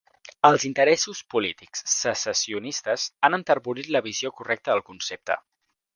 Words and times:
Els 0.47 0.63
interessos 0.67 1.19
polítics 1.33 1.83
secessionistes 1.97 3.07
han 3.29 3.39
enterbolit 3.39 3.93
la 3.97 4.03
visió 4.11 4.33
correcta 4.41 4.75
del 4.75 4.87
concepte. 4.93 5.37